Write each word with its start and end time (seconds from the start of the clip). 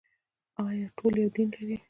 آیا 0.65 0.87
ټول 0.97 1.13
یو 1.21 1.29
دین 1.35 1.47
لري؟ 1.55 1.75